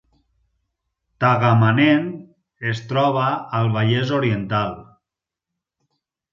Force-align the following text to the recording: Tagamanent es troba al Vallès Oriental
Tagamanent 1.23 2.09
es 2.73 2.83
troba 2.93 3.29
al 3.61 3.71
Vallès 3.79 4.17
Oriental 4.23 4.77